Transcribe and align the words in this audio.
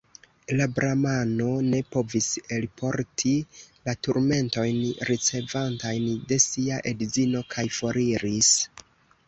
La 0.59 0.65
bramano 0.77 1.49
ne 1.65 1.81
povis 1.95 2.29
elporti 2.57 3.35
la 3.89 3.95
turmentojn, 4.07 4.81
ricevatajn 5.13 6.11
de 6.33 6.43
sia 6.49 6.83
edzino, 6.95 7.47
kaj 7.57 7.71
foriris. 7.81 8.55